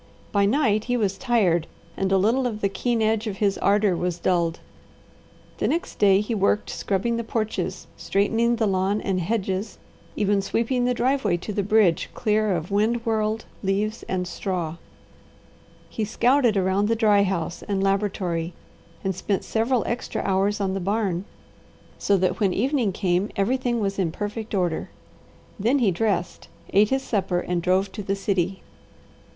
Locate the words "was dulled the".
3.95-5.67